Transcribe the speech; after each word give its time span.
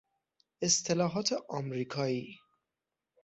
اصطلاحات 0.63 1.29
امریکایی 1.49 2.37